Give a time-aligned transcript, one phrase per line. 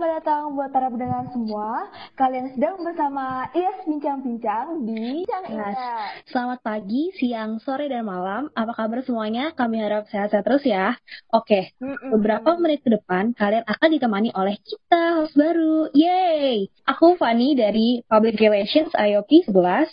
[0.00, 1.84] selamat datang buat para pendengar semua.
[2.16, 5.76] Kalian sedang bersama Ias Bincang-Bincang di Bincang Nah.
[6.24, 8.48] Selamat pagi, siang, sore, dan malam.
[8.56, 9.52] Apa kabar semuanya?
[9.52, 10.96] Kami harap sehat-sehat terus ya.
[11.36, 12.16] Oke, Mm-mm.
[12.16, 15.92] beberapa menit ke depan kalian akan ditemani oleh kita, host baru.
[15.92, 16.72] Yeay!
[16.88, 19.84] Aku Fani dari Public Relations IOP 11.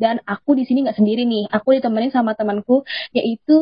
[0.00, 1.52] Dan aku di sini nggak sendiri nih.
[1.52, 3.60] Aku ditemenin sama temanku, yaitu...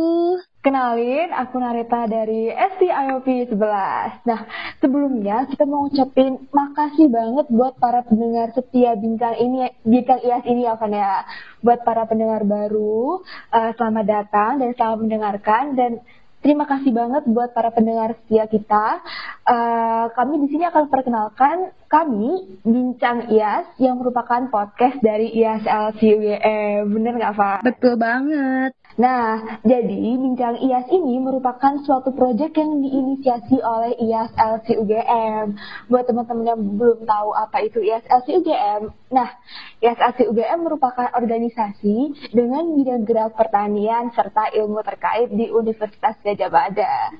[0.60, 4.28] Kenalin, aku Narita dari STIOP 11.
[4.28, 4.44] Nah,
[4.76, 10.68] sebelumnya kita mau ngucapin makasih banget buat para pendengar setia Bincang ini, Bincang Ias ini
[10.68, 11.24] ya, Van ya.
[11.64, 13.24] Buat para pendengar baru,
[13.56, 15.92] eh, selamat datang dan selamat mendengarkan dan
[16.40, 19.04] Terima kasih banget buat para pendengar setia kita.
[19.44, 26.88] Eh, kami di sini akan perkenalkan kami Bincang IAS yang merupakan podcast dari IAS LCUGM.
[26.96, 27.58] Bener nggak, Pak?
[27.60, 28.72] Betul banget.
[28.98, 35.54] Nah, jadi Bincang IAS ini merupakan suatu proyek yang diinisiasi oleh IAS LCUGM.
[35.86, 39.30] Buat teman-teman yang belum tahu apa itu IAS LCUGM, nah,
[39.78, 47.14] IAS LCUGM merupakan organisasi dengan bidang gerak pertanian serta ilmu terkait di Universitas Gajah Mada.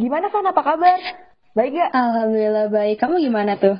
[0.00, 0.48] Gimana, Van?
[0.48, 0.98] Apa kabar?
[1.52, 1.90] Baik gak?
[1.92, 2.96] Alhamdulillah baik.
[2.96, 3.76] Kamu gimana tuh?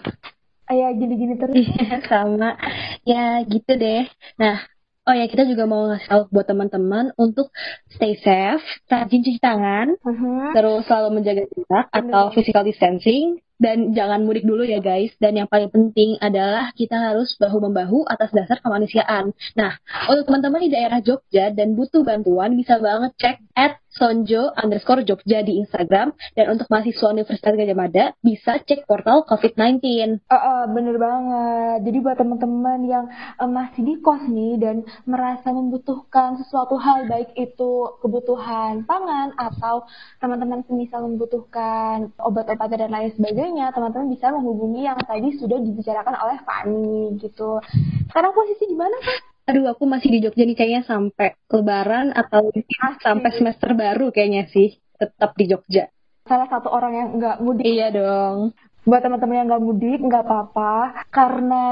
[0.69, 1.57] Ya, gini-gini terus.
[1.57, 2.57] Iya, sama.
[3.05, 4.09] Ya, gitu deh.
[4.37, 4.61] Nah,
[5.03, 7.51] oh ya kita juga mau ngasih tahu buat teman-teman untuk
[7.91, 10.55] stay safe, rajin cuci tangan, Mhm.
[10.55, 15.15] terus selalu menjaga jarak atau physical distancing, dan jangan mudik dulu ya guys.
[15.23, 19.31] Dan yang paling penting adalah kita harus bahu-membahu atas dasar kemanusiaan.
[19.55, 19.79] Nah,
[20.11, 25.45] untuk teman-teman di daerah Jogja dan butuh bantuan, bisa banget cek at sonjo underscore Jogja
[25.45, 26.17] di Instagram.
[26.33, 29.79] Dan untuk mahasiswa Universitas Gajah Mada, bisa cek portal COVID-19.
[29.85, 31.79] Eh, eh, bener banget.
[31.87, 37.37] Jadi buat teman-teman yang eh, masih di kos nih dan merasa membutuhkan sesuatu hal baik
[37.37, 39.85] itu kebutuhan pangan atau
[40.19, 46.39] teman-teman semisal membutuhkan obat-obatan dan lain sebagainya, teman-teman bisa menghubungi yang tadi sudah dibicarakan oleh
[46.43, 47.61] Fani gitu.
[48.09, 49.19] Sekarang posisi di mana Kak?
[49.53, 52.55] Aduh, aku masih di Jogja nih kayaknya sampai lebaran atau
[53.03, 54.79] sampai semester baru kayaknya sih.
[54.97, 55.91] Tetap di Jogja.
[56.23, 57.67] Salah satu orang yang nggak mudik.
[57.67, 58.55] Iya dong.
[58.83, 61.07] Buat teman-teman yang nggak mudik, nggak apa-apa.
[61.15, 61.65] Karena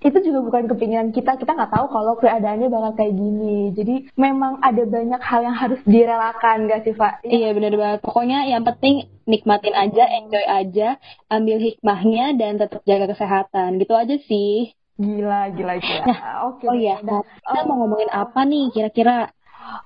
[0.00, 1.36] itu juga bukan kepinginan kita.
[1.36, 3.68] Kita nggak tahu kalau keadaannya bakal kayak gini.
[3.76, 7.20] Jadi memang ada banyak hal yang harus direlakan, nggak sih, Pak?
[7.28, 8.00] Iya bener banget.
[8.00, 10.96] Pokoknya yang penting nikmatin aja, enjoy aja,
[11.28, 13.76] ambil hikmahnya dan tetap jaga kesehatan.
[13.76, 14.72] Gitu aja sih.
[14.98, 16.04] Gila, gila, gila.
[16.50, 16.66] Oke.
[16.66, 19.30] Oh iya, Nah, kita mau ngomongin apa nih kira-kira?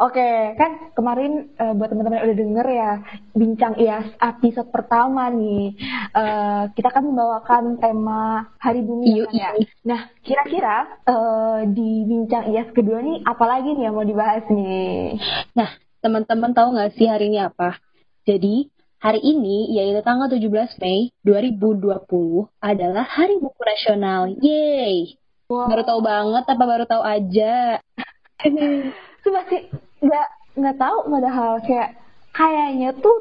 [0.02, 2.92] Oke, kan kemarin eh, buat teman-teman yang udah denger ya,
[3.34, 5.74] bincang IAS episode pertama nih,
[6.14, 9.54] eh, kita kan membawakan tema Hari Bumi Yuk, ya.
[9.86, 15.18] Nah, kira-kira eh, di bincang IAS kedua nih, apalagi nih yang mau dibahas nih?
[15.58, 15.70] Nah,
[16.02, 17.78] teman-teman tahu nggak sih hari ini apa?
[18.22, 18.70] Jadi,
[19.02, 24.30] hari ini, yaitu tanggal 17 Mei 2020, adalah Hari Buku Nasional.
[24.38, 25.18] Yeay!
[25.50, 27.82] Baru tahu banget apa baru tahu aja?
[29.22, 29.62] Sumpah sih
[30.02, 30.28] nggak
[30.58, 31.96] nggak tahu padahal kayak
[32.34, 33.16] kayaknya tuh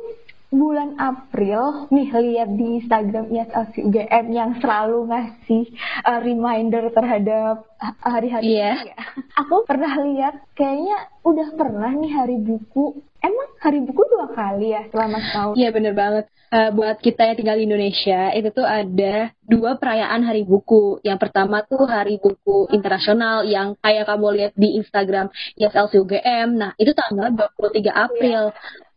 [0.52, 5.64] bulan April nih lihat di Instagram ISLC UGM yang selalu ngasih
[6.04, 8.72] uh, reminder terhadap ha- hari-hari Iya.
[8.76, 8.98] buku ya.
[9.40, 13.00] Aku pernah lihat kayaknya udah pernah nih hari buku.
[13.24, 15.54] Emang hari buku dua kali ya selama setahun?
[15.56, 16.26] Iya bener banget.
[16.52, 21.00] Eh, buat kita yang tinggal di Indonesia, itu tuh ada dua perayaan hari buku.
[21.00, 26.60] Yang pertama tuh hari buku internasional yang kayak kamu lihat di Instagram ISLC UGM.
[26.60, 28.52] Nah, itu tanggal 23 April.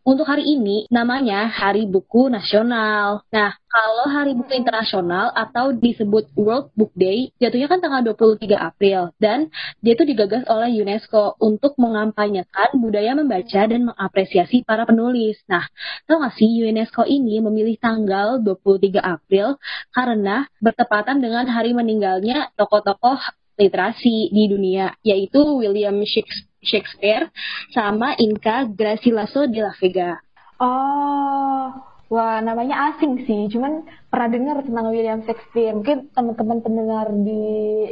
[0.05, 3.25] Untuk hari ini namanya Hari Buku Nasional.
[3.33, 9.17] Nah, kalau Hari Buku Internasional atau disebut World Book Day, jatuhnya kan tanggal 23 April.
[9.17, 9.49] Dan
[9.81, 15.41] dia itu digagas oleh UNESCO untuk mengampanyekan budaya membaca dan mengapresiasi para penulis.
[15.49, 15.65] Nah,
[16.05, 19.57] tahu nggak sih UNESCO ini memilih tanggal 23 April
[19.89, 23.25] karena bertepatan dengan hari meninggalnya tokoh-tokoh
[23.57, 26.54] literasi di dunia, yaitu William Shakespeare.
[26.65, 27.31] Shakespeare
[27.71, 30.19] sama Inca Garcilaso de la Vega.
[30.59, 31.71] Oh,
[32.11, 33.47] wah namanya asing sih.
[33.53, 35.77] Cuman pernah dengar tentang William Shakespeare.
[35.77, 37.43] Mungkin teman-teman pendengar di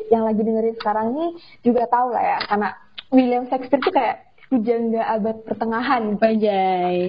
[0.09, 1.27] yang lagi dengerin sekarang ini
[1.63, 2.69] juga tahu lah ya, karena
[3.13, 4.17] William Shakespeare itu kayak
[4.49, 6.03] pujangga abad pertengahan.
[6.17, 7.09] Bajai.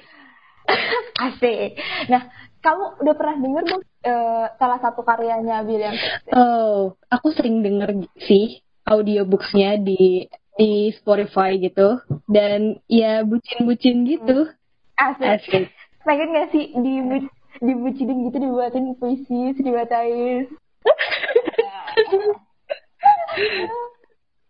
[1.28, 1.76] Asik.
[2.08, 2.32] Nah,
[2.64, 6.34] kamu udah pernah denger belum eh, salah satu karyanya William Shakespeare?
[6.34, 10.28] Oh, aku sering denger sih audiobooksnya di
[10.58, 11.98] di Spotify gitu
[12.30, 14.50] dan ya bucin-bucin gitu.
[14.98, 15.26] Asik.
[15.26, 15.64] Asik.
[16.04, 16.94] Pengen gak sih di
[17.64, 20.52] dibucinin gitu dibuatin puisi, terus dibacain?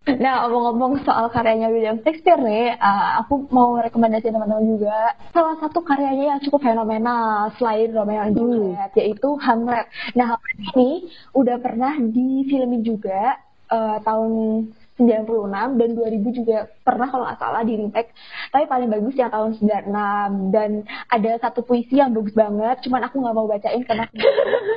[0.03, 5.79] Nah, ngomong-ngomong soal karyanya William Shakespeare nih, uh, aku mau rekomendasi teman-teman juga salah satu
[5.79, 8.99] karyanya yang cukup fenomenal selain Romeo and Juliet, hmm.
[8.99, 9.87] yaitu Hamlet.
[10.11, 13.39] Nah, Hamlet ini udah pernah difilmin juga
[13.71, 14.31] uh, tahun
[14.97, 18.13] 96 dan 2000 juga pernah kalau nggak salah di remake.
[18.53, 20.71] Tapi paling bagus yang tahun 96 dan
[21.09, 24.05] ada satu puisi yang bagus banget cuman aku nggak mau bacain karena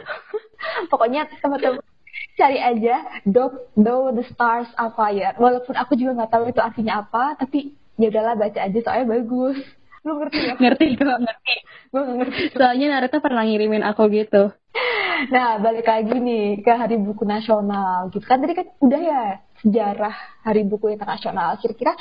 [0.92, 1.84] pokoknya teman-teman
[2.36, 2.96] cari aja
[3.28, 5.36] Though, Though the Stars Are Fire.
[5.36, 9.60] Walaupun aku juga nggak tahu itu artinya apa tapi ya udahlah baca aja soalnya bagus.
[10.06, 11.54] Lu ngerti ya ngerti kok ngerti.
[11.92, 12.42] Gue ngerti.
[12.56, 14.52] Soalnya Narita pernah ngirimin aku gitu
[15.32, 19.22] nah balik lagi nih ke Hari Buku Nasional gitu kan tadi kan udah ya
[19.62, 20.14] sejarah
[20.44, 21.56] Hari Buku Internasional.
[21.60, 21.96] Kira-kira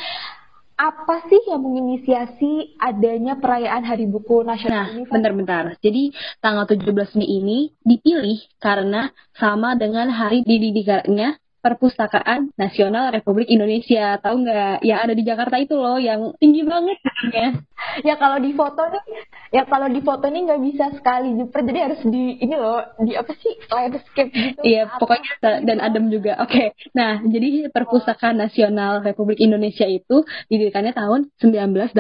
[0.76, 5.04] apa sih yang menginisiasi adanya perayaan Hari Buku Nasional nah, ini?
[5.08, 5.64] Bentar-bentar.
[5.80, 6.12] Jadi
[6.44, 9.08] tanggal 17 Mei ini dipilih karena
[9.40, 14.22] sama dengan hari dididikannya Perpustakaan Nasional Republik Indonesia.
[14.22, 14.86] Tahu nggak?
[14.86, 17.00] Yang ada di Jakarta itu loh, yang tinggi banget
[17.34, 17.50] ya.
[18.06, 19.02] ya kalau di foto nih,
[19.54, 23.14] ya kalau di foto nih nggak bisa sekali jumper, jadi harus di ini loh, di
[23.14, 24.62] apa sih landscape gitu.
[24.66, 25.50] Iya, pokoknya gitu.
[25.70, 26.42] dan adem juga.
[26.42, 26.52] Oke.
[26.52, 26.68] Okay.
[26.98, 31.94] Nah, jadi Perpustakaan Nasional Republik Indonesia itu didirikannya tahun 1980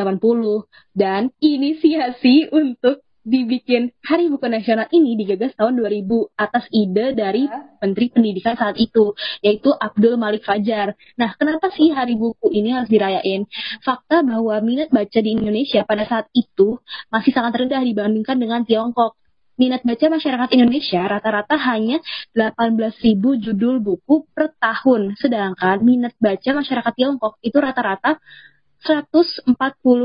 [0.98, 6.06] dan inisiasi untuk dibikin Hari Buku Nasional ini digagas tahun 2000
[6.38, 7.50] atas ide dari
[7.82, 10.94] Menteri Pendidikan saat itu, yaitu Abdul Malik Fajar.
[11.18, 13.50] Nah, kenapa sih Hari Buku ini harus dirayain?
[13.82, 16.78] Fakta bahwa minat baca di Indonesia pada saat itu
[17.10, 19.18] masih sangat rendah dibandingkan dengan Tiongkok.
[19.56, 22.04] Minat baca masyarakat Indonesia rata-rata hanya
[22.36, 28.20] 18.000 judul buku per tahun, sedangkan minat baca masyarakat Tiongkok itu rata-rata
[28.86, 29.58] 140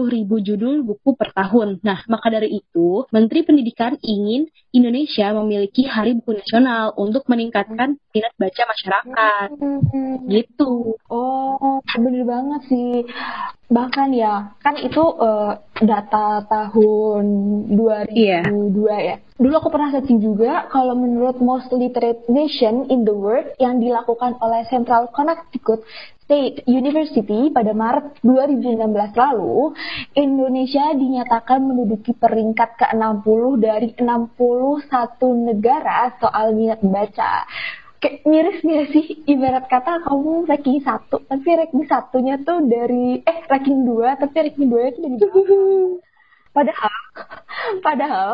[0.08, 1.84] ribu judul buku per tahun.
[1.84, 8.32] Nah, maka dari itu, Menteri Pendidikan ingin Indonesia memiliki Hari Buku Nasional untuk meningkatkan minat
[8.40, 9.48] baca masyarakat.
[10.32, 10.96] Gitu.
[11.12, 13.04] Oh, bener banget sih.
[13.70, 17.24] Bahkan ya, kan itu uh, data tahun
[17.70, 18.42] 2002 yeah.
[18.98, 19.16] ya.
[19.38, 24.36] Dulu aku pernah searching juga kalau menurut most literate nation in the world yang dilakukan
[24.42, 25.84] oleh Central Connecticut
[26.30, 28.86] State University pada Maret 2016
[29.18, 29.74] lalu,
[30.14, 34.38] Indonesia dinyatakan menduduki peringkat ke-60 dari 61
[35.50, 36.14] negara.
[36.22, 37.50] Soal minat baca.
[37.98, 43.38] Kayak miris nih sih, ibarat kata kamu ranking satu, tapi ranking satunya tuh dari, eh
[43.50, 45.18] ranking dua, tapi ranking dua itu dari
[46.54, 46.94] Padahal,
[47.90, 48.30] padahal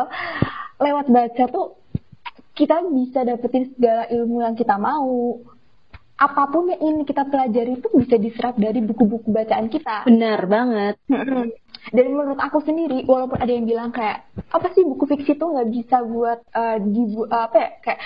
[0.85, 1.81] lewat baca tuh
[2.53, 5.41] kita bisa dapetin segala ilmu yang kita mau
[6.17, 10.09] apa pun yang ingin kita pelajari itu bisa diserap dari buku-buku bacaan kita.
[10.09, 10.97] Benar banget.
[11.87, 15.69] Dan menurut aku sendiri, walaupun ada yang bilang kayak apa sih buku fiksi itu nggak
[15.71, 17.99] bisa buat uh, di uh, apa ya kayak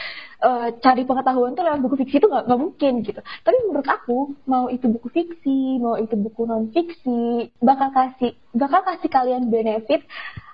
[0.43, 3.21] uh, cari pengetahuan tuh lewat buku fiksi itu nggak mungkin gitu.
[3.23, 8.85] Tapi menurut aku mau itu buku fiksi, mau itu buku non fiksi, bakal kasih bakal
[8.85, 10.05] kasih kalian benefit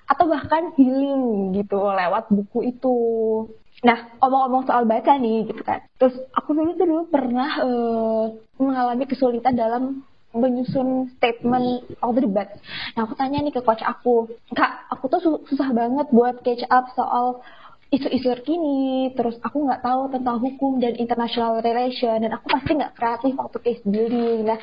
[0.08, 2.96] atau bahkan healing gitu lewat buku itu.
[3.78, 5.86] Nah, omong-omong soal baca nih, gitu kan.
[6.02, 8.24] Terus aku dulu tuh dulu pernah uh,
[8.58, 10.02] mengalami kesulitan dalam
[10.34, 12.58] menyusun statement the debate.
[12.98, 16.90] Nah, aku tanya nih ke coach aku, Kak, aku tuh susah banget buat catch up
[16.92, 17.40] soal
[17.88, 22.92] isu-isu terkini, terus aku nggak tahu tentang hukum dan international relation, dan aku pasti nggak
[22.98, 24.44] kreatif waktu case building.
[24.44, 24.60] Nah,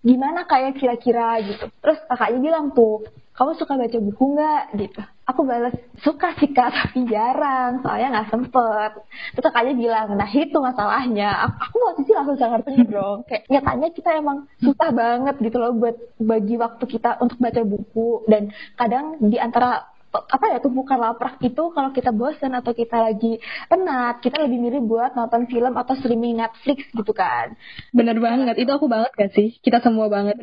[0.00, 1.68] gimana kayak kira-kira gitu.
[1.84, 4.62] Terus kakaknya bilang tuh, kamu suka baca buku nggak?
[4.76, 5.02] Gitu.
[5.22, 5.72] Aku balas
[6.02, 8.90] suka sih kak tapi jarang soalnya nggak sempet.
[9.32, 11.48] Terus kakaknya bilang nah itu masalahnya.
[11.48, 15.72] Aku waktu itu langsung sangat sedih dong kayak nyatanya kita emang susah banget gitu loh
[15.78, 18.28] buat bagi waktu kita untuk baca buku.
[18.28, 23.40] Dan kadang di antara apa ya tumpukan lapar itu kalau kita bosan atau kita lagi
[23.64, 27.56] penat kita lebih milih buat nonton film atau streaming Netflix gitu kan.
[27.96, 28.60] Bener banget.
[28.60, 29.56] Itu aku banget gak sih?
[29.64, 30.36] Kita semua banget.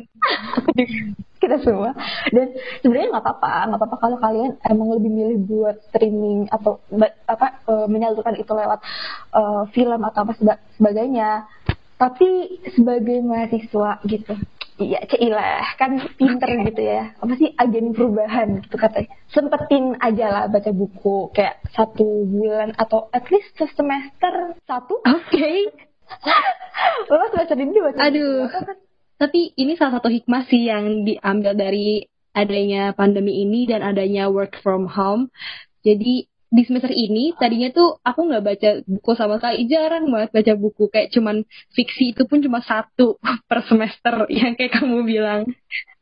[1.40, 1.96] Kita semua.
[2.28, 2.52] Dan
[2.84, 6.84] sebenarnya nggak apa-apa nggak apa-apa kalau kalian emang lebih milih buat streaming atau
[7.24, 8.84] apa uh, menyalurkan itu lewat
[9.32, 10.36] uh, film atau apa
[10.76, 11.48] sebagainya.
[11.96, 14.36] Tapi sebagai mahasiswa gitu
[14.80, 17.12] Iya, ceilah kan pinter gitu ya.
[17.20, 19.12] Apa sih agen perubahan gitu katanya.
[19.28, 25.04] Sempetin aja lah baca buku kayak satu bulan atau at least semester satu.
[25.04, 25.28] Oke.
[25.28, 25.58] Okay.
[27.12, 28.48] Lo semester ini baca Aduh.
[28.48, 28.72] Buku,
[29.20, 34.56] Tapi ini salah satu hikmah sih yang diambil dari adanya pandemi ini dan adanya work
[34.64, 35.28] from home.
[35.84, 40.52] Jadi di semester ini tadinya tuh aku nggak baca buku sama sekali jarang banget baca
[40.58, 43.16] buku kayak cuman fiksi itu pun cuma satu
[43.48, 45.46] per semester yang kayak kamu bilang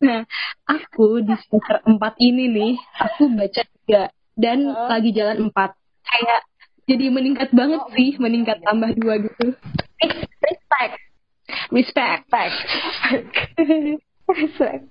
[0.00, 0.24] nah
[0.64, 4.02] aku di semester empat ini nih aku baca tiga
[4.40, 4.88] dan uh.
[4.88, 5.76] lagi jalan empat
[6.08, 6.40] kayak
[6.88, 9.52] jadi meningkat banget oh, sih meningkat tambah dua gitu
[10.40, 11.08] respect
[11.70, 12.24] Respect.
[12.28, 12.54] Respect.
[14.28, 14.84] Respect.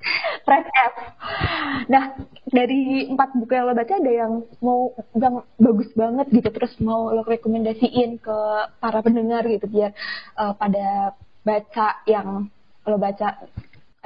[0.46, 0.94] Press F.
[1.90, 2.06] Nah,
[2.48, 4.32] dari empat buku yang lo baca ada yang
[4.63, 8.38] mau yang bagus banget gitu, terus mau lo rekomendasiin ke
[8.80, 9.92] para pendengar gitu biar
[10.39, 12.48] uh, pada baca yang
[12.88, 13.48] lo baca.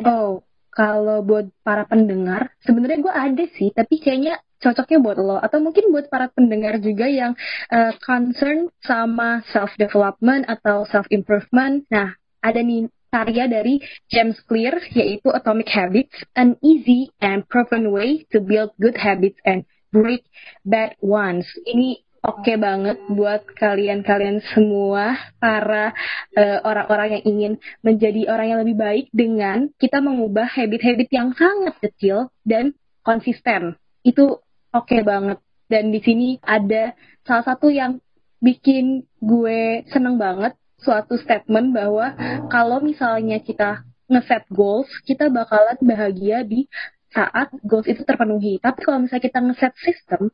[0.02, 0.06] Ada.
[0.10, 5.58] Oh, kalau buat para pendengar, sebenarnya gue ada sih, tapi kayaknya cocoknya buat lo atau
[5.60, 7.34] mungkin buat para pendengar juga yang
[7.74, 11.84] uh, concern sama self development atau self improvement.
[11.92, 18.24] Nah, ada nih karya dari James Clear yaitu Atomic Habits, an easy and proven way
[18.32, 20.24] to build good habits and break
[20.64, 21.44] bad ones.
[21.68, 25.92] Ini oke okay banget buat kalian-kalian semua para
[26.40, 27.54] uh, orang-orang yang ingin
[27.84, 32.72] menjadi orang yang lebih baik dengan kita mengubah habit-habit yang sangat kecil dan
[33.04, 33.76] konsisten.
[34.02, 34.40] Itu
[34.72, 35.44] oke okay banget.
[35.68, 38.00] Dan di sini ada salah satu yang
[38.44, 42.14] bikin gue seneng banget suatu statement bahwa
[42.50, 46.68] kalau misalnya kita ngeset goals, kita bakalan bahagia di
[47.12, 48.60] saat goals itu terpenuhi.
[48.60, 50.32] Tapi kalau misalnya kita ngeset sistem,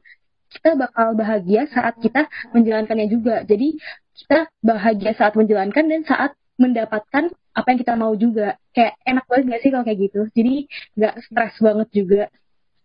[0.50, 2.26] kita bakal bahagia saat kita
[2.56, 3.44] menjalankannya juga.
[3.44, 3.78] Jadi
[4.18, 8.58] kita bahagia saat menjalankan dan saat mendapatkan apa yang kita mau juga.
[8.74, 10.22] Kayak enak banget gak sih kalau kayak gitu?
[10.34, 10.56] Jadi
[10.98, 12.24] nggak stres banget juga.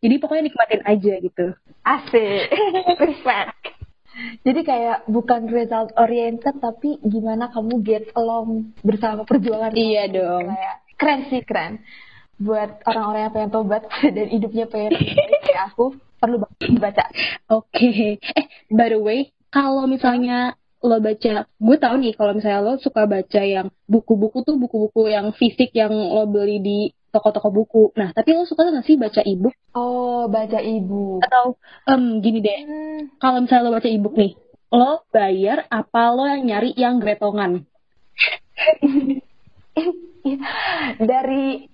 [0.03, 1.47] Jadi pokoknya nikmatin aja gitu.
[1.87, 2.51] Asik.
[3.07, 3.62] Respect.
[4.43, 9.75] Jadi kayak bukan result oriented tapi gimana kamu get along bersama perjuangan.
[9.75, 10.17] Iya kamu.
[10.17, 10.45] dong.
[10.51, 11.73] Kayak keren sih keren.
[12.43, 13.83] Buat orang-orang yang pengen tobat
[14.17, 14.93] dan hidupnya pengen
[15.47, 17.05] kayak aku perlu dibaca.
[17.51, 17.71] Oke.
[17.75, 18.11] Okay.
[18.39, 23.07] Eh by the way kalau misalnya lo baca, gue tau nih kalau misalnya lo suka
[23.07, 26.79] baca yang buku-buku tuh buku-buku yang fisik yang lo beli di
[27.13, 27.85] toko-toko buku.
[27.95, 29.53] Nah, tapi lo suka nggak sih baca ebook?
[29.77, 31.21] Oh, baca ebook.
[31.21, 33.21] Atau um, gini deh, hmm.
[33.21, 34.33] kalau misalnya lo baca ebook nih,
[34.73, 37.69] lo bayar apa lo yang nyari yang gretongan?
[41.11, 41.72] dari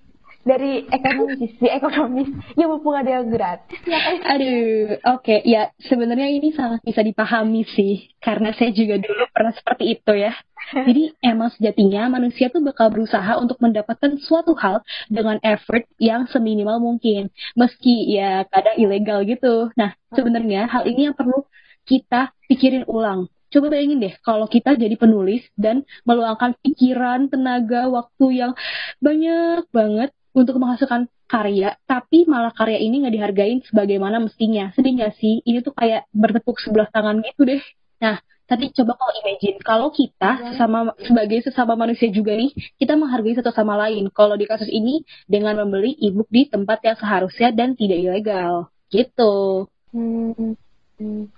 [0.49, 2.29] dari ekonomis si ekonomis.
[2.57, 5.21] Ya mumpung ada yang gratis ya kan aduh oke.
[5.21, 5.39] Okay.
[5.45, 10.33] ya sebenarnya ini sangat bisa dipahami sih karena saya juga dulu pernah seperti itu ya.
[10.69, 16.81] Jadi emang sejatinya manusia tuh bakal berusaha untuk mendapatkan suatu hal dengan effort yang seminimal
[16.81, 17.29] mungkin.
[17.53, 19.69] Meski ya kadang ilegal gitu.
[19.77, 21.45] Nah sebenarnya hal ini yang perlu
[21.85, 23.29] kita pikirin ulang.
[23.49, 28.53] Coba bayangin deh kalau kita jadi penulis dan meluangkan pikiran, tenaga, waktu yang
[29.01, 34.71] banyak banget untuk menghasilkan karya, tapi malah karya ini nggak dihargain sebagaimana mestinya.
[34.73, 35.43] Sedih nggak sih?
[35.43, 37.61] Ini tuh kayak bertepuk sebelah tangan gitu deh.
[37.99, 40.45] Nah, tadi coba kalau imagine, kalau kita iya.
[40.55, 42.49] sesama sebagai sesama manusia juga nih,
[42.81, 44.09] kita menghargai satu sama lain.
[44.09, 49.67] Kalau di kasus ini dengan membeli ebook di tempat yang seharusnya dan tidak ilegal, gitu.
[49.93, 50.55] Hmm.
[50.97, 51.29] hmm.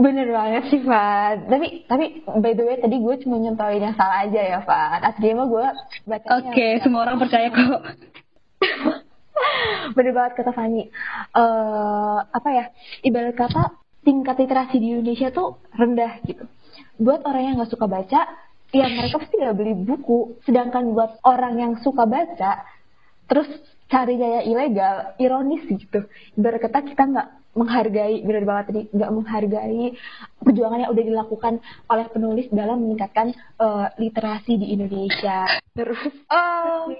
[0.00, 1.44] Bener banget sih, Fan.
[1.44, 5.04] Tapi, tapi by the way, tadi gue cuma nyontohin yang salah aja ya, Fan.
[5.04, 5.66] Aslinya mah gue
[6.08, 7.80] baca Oke, okay, semua orang percaya kok.
[9.96, 10.88] Bener banget kata Fanny.
[11.36, 12.64] Uh, apa ya,
[13.04, 16.48] ibarat kata tingkat literasi di Indonesia tuh rendah gitu.
[16.96, 18.20] Buat orang yang gak suka baca,
[18.72, 20.40] ya mereka pasti gak beli buku.
[20.48, 22.64] Sedangkan buat orang yang suka baca,
[23.28, 23.48] terus
[23.92, 26.08] cari gaya ilegal, ironis gitu.
[26.40, 29.82] Ibarat kata kita nggak menghargai benar banget tadi nggak menghargai
[30.38, 31.54] perjuangan yang udah dilakukan
[31.90, 35.50] oleh penulis dalam meningkatkan uh, literasi di Indonesia.
[35.74, 36.14] Terus?
[36.30, 36.94] Uh,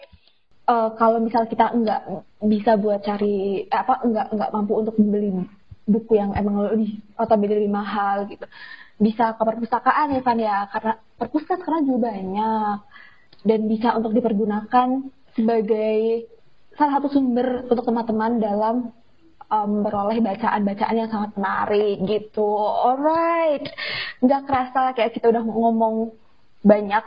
[0.67, 2.03] uh, kalau misal kita nggak
[2.47, 5.47] bisa buat cari apa nggak nggak mampu untuk membeli
[5.91, 8.47] buku yang emang lebih atau lebih mahal gitu
[9.01, 12.77] bisa ke perpustakaan ya Van ya karena perpustakaan sekarang juga banyak
[13.49, 14.89] dan bisa untuk dipergunakan
[15.33, 16.29] sebagai
[16.77, 18.93] salah satu sumber untuk teman-teman dalam
[19.51, 22.49] um, beroleh bacaan-bacaan yang sangat menarik gitu.
[22.57, 23.67] Alright,
[24.23, 26.15] nggak kerasa kayak kita udah ngomong
[26.63, 27.05] banyak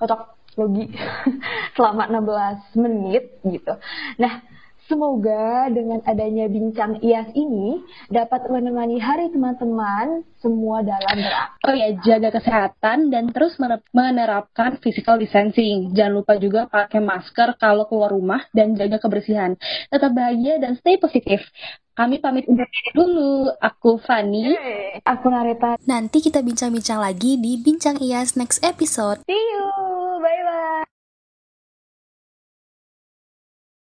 [0.00, 0.92] otak logi
[1.76, 3.72] selama 16 menit gitu.
[4.20, 4.44] Nah,
[4.90, 11.66] Semoga dengan adanya bincang IAS ini dapat menemani hari teman-teman semua dalam beraktivitas.
[11.70, 13.54] Oh ya, jaga kesehatan dan terus
[13.94, 15.94] menerapkan physical distancing.
[15.94, 19.54] Jangan lupa juga pakai masker kalau keluar rumah dan jaga kebersihan.
[19.86, 21.46] Tetap bahagia dan stay positif.
[21.94, 23.54] Kami pamit undur dulu.
[23.62, 24.56] Aku Fani.
[25.04, 25.78] Aku Nareta.
[25.86, 29.22] Nanti kita bincang-bincang lagi di Bincang IAS next episode.
[29.28, 29.92] See you.